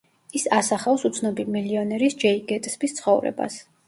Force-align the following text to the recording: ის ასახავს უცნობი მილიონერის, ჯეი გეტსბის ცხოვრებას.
ის 0.37 0.45
ასახავს 0.59 1.03
უცნობი 1.09 1.45
მილიონერის, 1.55 2.15
ჯეი 2.23 2.39
გეტსბის 2.53 2.97
ცხოვრებას. 3.01 3.59